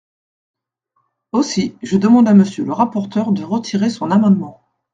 Aussi, 1.31 1.77
je 1.83 1.95
demande 1.95 2.27
à 2.27 2.33
Monsieur 2.33 2.65
le 2.65 2.73
rapporteur 2.73 3.31
de 3.31 3.43
retirer 3.43 3.91
son 3.91 4.09
amendement. 4.09 4.65